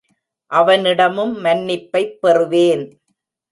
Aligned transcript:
அவனிடமும் 0.51 1.33
மன்னிப்பைப் 1.43 2.17
பெறுவேன். 2.21 2.85